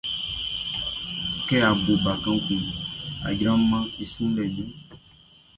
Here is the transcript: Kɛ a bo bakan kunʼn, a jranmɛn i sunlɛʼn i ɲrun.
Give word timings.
Kɛ 1.47 1.55
a 1.67 1.69
bo 1.83 1.93
bakan 2.05 2.37
kunʼn, 2.45 2.63
a 3.27 3.29
jranmɛn 3.37 3.83
i 4.03 4.05
sunlɛʼn 4.13 4.45
i 4.47 4.49
ɲrun. 4.55 4.71